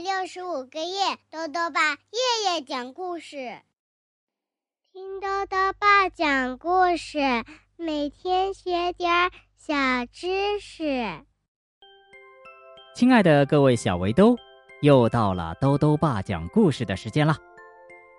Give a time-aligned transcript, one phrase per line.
[0.00, 3.58] 六十五个夜，豆豆爸夜夜讲故事，
[4.92, 7.18] 听豆豆爸讲故事，
[7.76, 9.10] 每天学点
[9.56, 9.74] 小
[10.12, 11.24] 知识。
[12.94, 14.36] 亲爱的各位小围兜，
[14.82, 17.36] 又到了豆豆爸讲故事的时间了。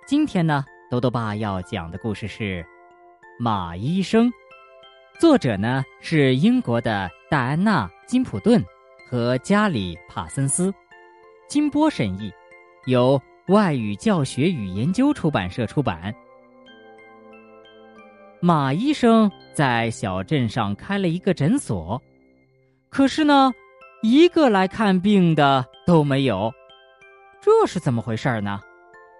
[0.05, 2.61] 今天呢，豆豆爸要讲的故事是
[3.39, 4.27] 《马医生》，
[5.17, 8.61] 作者呢是英国的戴安娜·金普顿。
[9.09, 10.71] 和加里·帕森斯，
[11.49, 12.31] 金波审译，
[12.85, 16.13] 由外语教学与研究出版社出版。
[18.39, 21.99] 马医生在小镇上开了一个诊所，
[22.89, 23.51] 可是呢，
[24.03, 26.53] 一个来看病的都没有，
[27.41, 28.61] 这是怎么回事呢？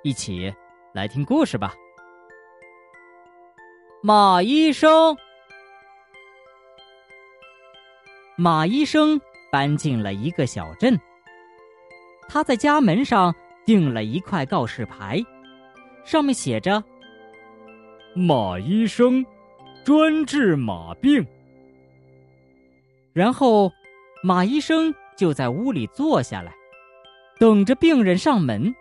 [0.03, 0.53] 一起
[0.93, 1.73] 来听故事吧。
[4.03, 5.17] 马医生，
[8.37, 9.19] 马医生。
[9.51, 10.95] 搬进了一个小镇。
[12.29, 13.33] 他在家门上
[13.65, 15.19] 钉了一块告示牌，
[16.05, 16.81] 上面写着
[18.15, 19.25] ：“马医生，
[19.83, 21.25] 专治马病。”
[23.11, 23.71] 然后，
[24.23, 26.53] 马医生就在屋里坐下来，
[27.39, 28.73] 等着病人上门。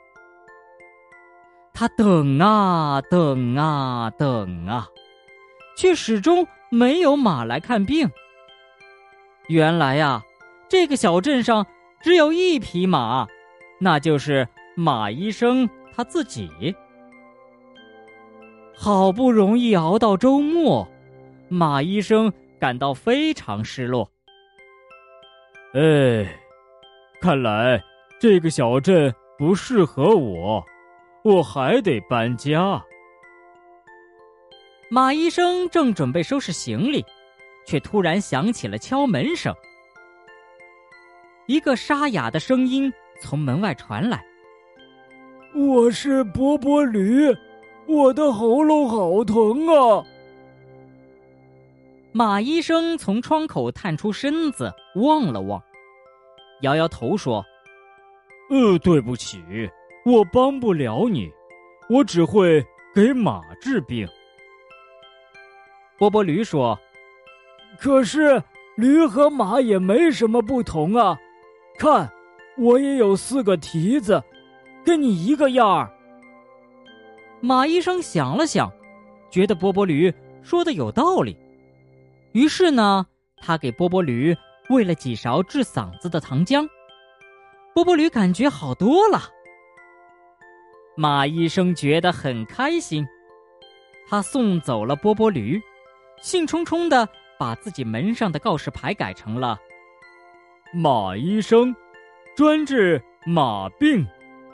[1.72, 4.86] 他等啊等啊等啊，
[5.76, 8.08] 却始终没有马来看病。
[9.48, 10.22] 原来呀。
[10.70, 11.66] 这个小镇上
[12.02, 13.26] 只有一匹马，
[13.78, 16.74] 那就是马医生他自己。
[18.76, 20.88] 好不容易熬到周末，
[21.48, 24.08] 马医生感到非常失落。
[25.74, 26.40] 哎，
[27.20, 27.82] 看来
[28.20, 30.64] 这个小镇不适合我，
[31.24, 32.82] 我还得搬家。
[34.90, 37.04] 马医生正准备收拾行李，
[37.66, 39.54] 却突然响起了敲门声。
[41.46, 44.24] 一个沙哑的声音从门外传来
[45.54, 47.34] ：“我是波波驴，
[47.86, 50.04] 我的喉咙好疼啊！”
[52.12, 55.62] 马医生从窗口探出身子望了望，
[56.62, 57.44] 摇摇头说
[58.50, 59.42] ：“呃，对不起，
[60.04, 61.30] 我帮不了你，
[61.88, 62.64] 我只会
[62.94, 64.08] 给马治病。”
[65.98, 66.78] 波波驴说
[67.78, 68.42] ：“可是
[68.76, 71.18] 驴和马也没什么不同啊。”
[71.78, 72.10] 看，
[72.58, 74.22] 我也有四个蹄子，
[74.84, 75.90] 跟你一个样儿。
[77.40, 78.70] 马医生想了想，
[79.30, 81.36] 觉得波波驴说的有道理，
[82.32, 84.36] 于是呢，他给波波驴
[84.70, 86.68] 喂了几勺治嗓子的糖浆。
[87.74, 89.22] 波波驴感觉好多了。
[90.96, 93.06] 马医生觉得很开心，
[94.08, 95.60] 他送走了波波驴，
[96.20, 97.08] 兴冲冲的
[97.38, 99.56] 把自己门上的告示牌改成了。
[100.74, 101.72] 马医生，
[102.38, 104.06] 专治马病、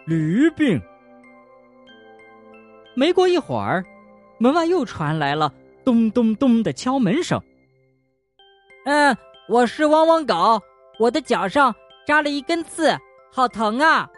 [0.07, 0.81] 驴病。
[2.95, 3.85] 没过一会儿，
[4.39, 5.53] 门外又传来了
[5.85, 7.39] 咚咚咚的敲门声。
[8.87, 9.15] 嗯，
[9.51, 10.63] 我是汪汪狗，
[10.99, 11.75] 我的脚上
[12.07, 12.97] 扎了一根刺，
[13.31, 14.09] 好疼啊！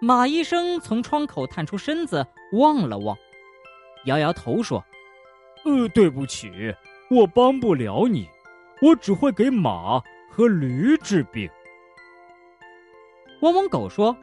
[0.00, 3.18] 马医生从窗口探出身子望了望，
[4.04, 4.84] 摇摇头说
[5.66, 6.72] ：“呃，对不起，
[7.10, 8.28] 我帮不了你，
[8.80, 10.00] 我只会给马。”
[10.30, 11.50] 和驴治病。
[13.42, 14.16] 汪汪狗说：“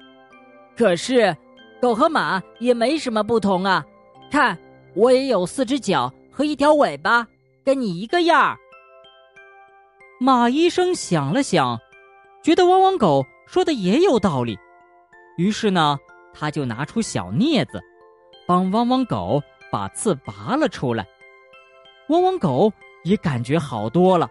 [0.78, 1.36] 可是，
[1.82, 3.86] 狗和马也没什么不同啊！
[4.32, 4.58] 看，
[4.96, 7.28] 我也有四只脚和一条尾巴，
[7.64, 8.58] 跟你一个样儿。”
[10.22, 11.78] 马医生想了想，
[12.42, 14.58] 觉得汪汪狗说的也有道理，
[15.38, 15.98] 于是呢，
[16.34, 17.82] 他就拿出小镊子，
[18.48, 21.06] 帮汪汪狗把刺拔了出来。
[22.08, 22.72] 汪汪狗
[23.04, 24.30] 也感觉好多了。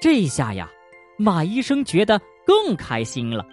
[0.00, 0.68] 这下呀，
[1.16, 3.44] 马医生觉得更开心了。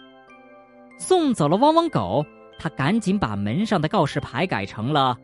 [0.97, 2.25] 送走了汪汪狗，
[2.59, 5.17] 他赶紧把门上的告示牌改成了：“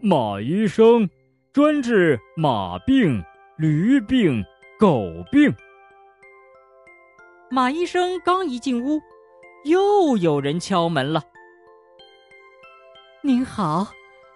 [0.00, 1.08] 马医生
[1.52, 3.22] 专治马病、
[3.56, 4.44] 驴病、
[4.78, 5.52] 狗病。”
[7.50, 9.00] 马医生刚一进屋，
[9.64, 11.22] 又有人敲门了。
[13.22, 13.88] “您好，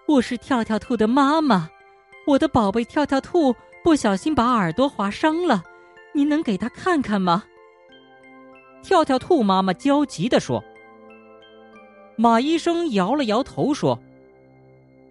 [0.05, 1.69] 我是跳跳兔的妈妈，
[2.27, 5.63] 我的宝贝跳跳兔不小心把耳朵划伤了。”
[6.13, 7.43] 您能给他看看吗？
[8.85, 10.63] 跳跳兔妈妈焦急地说。
[12.15, 13.99] 马医生摇了摇头说：“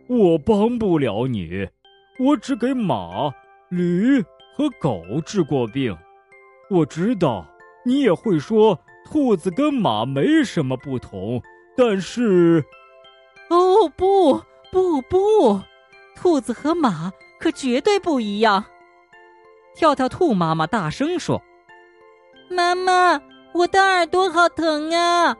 [0.06, 1.68] 我帮不了你，
[2.20, 3.34] 我只给马、
[3.68, 4.22] 驴
[4.56, 5.94] 和狗治过病。
[6.70, 7.46] 我知道
[7.84, 11.42] 你也会说兔子跟马没什么不同，
[11.76, 12.64] 但是……
[13.50, 14.40] 哦，不
[14.70, 15.60] 不不，
[16.14, 18.64] 兔子和马可绝对不一样。”
[19.74, 21.42] 跳跳兔妈妈大声说
[22.48, 23.20] ：“妈妈，
[23.54, 25.36] 我的耳朵好疼啊！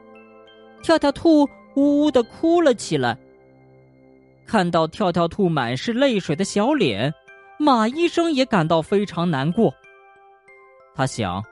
[0.81, 3.17] 跳跳兔呜呜的哭了起来。
[4.47, 7.13] 看到跳跳兔满是泪水的小脸，
[7.59, 9.73] 马医生也感到非常难过。
[10.95, 11.43] 他想，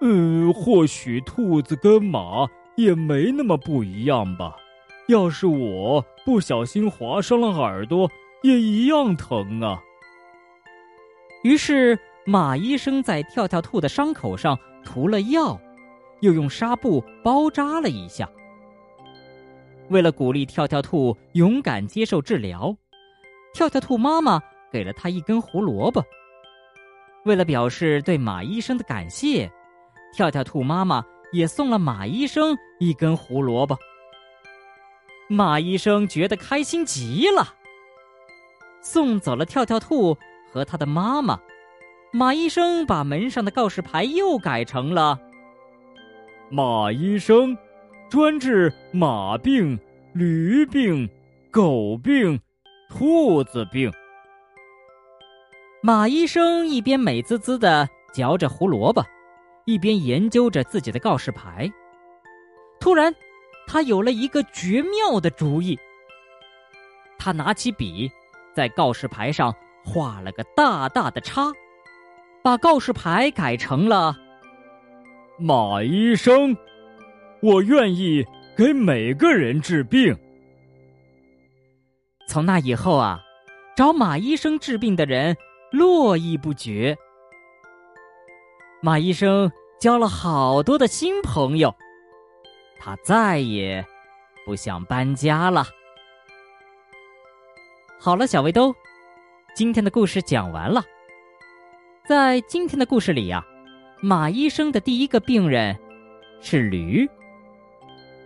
[0.00, 4.56] 嗯，或许兔子跟马也没那么不一样吧。
[5.08, 8.10] 要是我不小心划伤了耳朵，
[8.42, 9.82] 也一样疼啊。
[11.42, 15.58] 于是马医生在跳跳兔的伤口上涂了药，
[16.20, 18.28] 又用纱布包扎了一下。
[19.88, 22.76] 为了鼓励跳跳兔勇敢接受治疗，
[23.52, 24.40] 跳跳兔妈妈
[24.70, 26.04] 给了他一根胡萝卜。
[27.24, 29.50] 为了表示对马医生的感谢，
[30.14, 33.76] 跳跳兔妈妈也送了马医生一根胡萝卜。
[35.28, 37.54] 马医生觉得开心极了，
[38.80, 40.16] 送走了跳跳兔
[40.50, 41.38] 和他的妈妈。
[42.14, 45.18] 马医生把门上的告示牌又改成了
[46.50, 47.56] “马医生”。
[48.10, 49.80] 专治马病、
[50.12, 51.08] 驴病、
[51.50, 52.38] 狗病、
[52.90, 53.90] 兔子病。
[55.82, 59.02] 马医生一边美滋滋的嚼着胡萝卜，
[59.64, 61.72] 一边研究着自己的告示牌。
[62.78, 63.14] 突然，
[63.66, 65.78] 他有了一个绝妙的主意。
[67.18, 68.12] 他拿起笔，
[68.54, 71.50] 在告示牌上画了个大大的叉，
[72.42, 74.16] 把告示牌改成了
[75.38, 76.56] “马医生”。
[77.40, 78.24] 我愿意
[78.56, 80.16] 给每个人治病。
[82.28, 83.20] 从那以后啊，
[83.76, 85.36] 找马医生治病的人
[85.72, 86.96] 络绎不绝。
[88.80, 89.50] 马医生
[89.80, 91.74] 交了好多的新朋友，
[92.78, 93.84] 他再也
[94.46, 95.66] 不想搬家了。
[97.98, 98.72] 好了，小围兜，
[99.54, 100.84] 今天的故事讲完了。
[102.04, 103.44] 在今天的故事里呀，
[104.00, 105.76] 马医生的第一个病人
[106.40, 107.08] 是驴。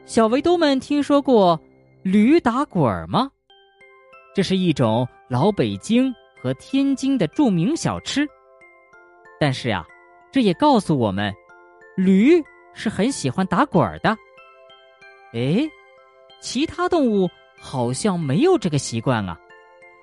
[0.06, 1.61] 小围兜们听说过
[2.02, 3.31] 驴打滚儿吗？
[4.34, 8.26] 这是一种老北京和天津的著名小吃。
[9.38, 9.84] 但是呀，
[10.32, 11.31] 这也告诉我们，
[11.99, 14.17] 驴是很喜欢打滚儿的。
[15.34, 15.69] 哎，
[16.40, 17.29] 其他动物
[17.61, 19.38] 好像没有这个习惯啊？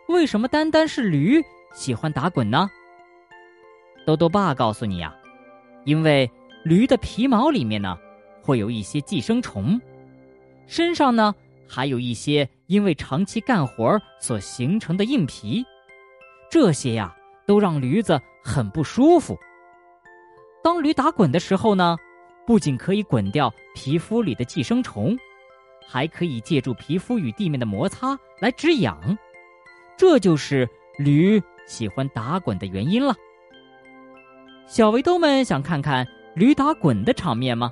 [0.09, 1.43] 为什么单单是驴
[1.73, 2.69] 喜欢打滚呢？
[4.05, 5.15] 豆豆爸告诉你呀，
[5.85, 6.29] 因为
[6.63, 7.97] 驴的皮毛里面呢，
[8.41, 9.79] 会有一些寄生虫。
[10.67, 11.33] 身上呢，
[11.67, 15.63] 还有一些因为长期干活所形成的硬皮，
[16.49, 17.15] 这些呀
[17.45, 19.37] 都让驴子很不舒服。
[20.63, 21.97] 当驴打滚的时候呢，
[22.45, 25.17] 不仅可以滚掉皮肤里的寄生虫，
[25.87, 29.17] 还可以借助皮肤与地面的摩擦来止痒，
[29.97, 30.67] 这就是
[30.97, 33.13] 驴喜欢打滚的原因了。
[34.73, 36.03] 小围兜们想看看
[36.33, 37.71] 驴打滚的场面吗？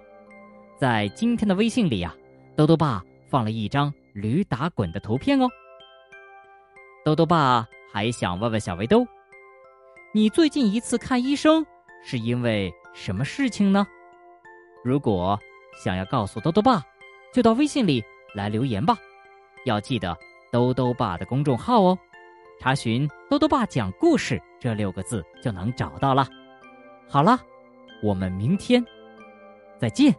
[0.78, 2.16] 在今天的微信里啊。
[2.56, 5.50] 豆豆爸放了一张驴打滚的图片哦。
[7.04, 9.04] 豆豆爸还想问问小围兜，
[10.14, 11.66] 你最近一次看医生
[12.04, 13.88] 是因为什么事情呢？
[14.84, 15.40] 如果
[15.84, 16.84] 想要告诉豆豆爸，
[17.34, 18.04] 就到微信里
[18.36, 18.96] 来留言吧。
[19.66, 20.16] 要记得
[20.52, 21.98] 豆豆爸的公众号哦，
[22.60, 26.28] 查询“豆豆爸讲故事”这六个字就能找到了。
[27.12, 27.38] 好了，
[28.02, 28.82] 我们明天
[29.78, 30.16] 再见。